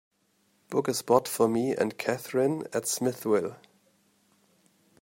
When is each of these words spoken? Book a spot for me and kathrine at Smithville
Book 0.71 0.87
a 0.87 0.95
spot 0.95 1.27
for 1.27 1.47
me 1.47 1.75
and 1.75 1.95
kathrine 1.95 2.65
at 2.73 2.87
Smithville 2.87 3.57